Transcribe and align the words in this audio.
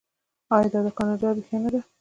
آیا 0.55 0.69
دا 0.73 0.79
د 0.85 0.87
کاناډا 0.97 1.29
روحیه 1.35 1.57
نه 1.63 1.69
ده؟ 1.73 1.81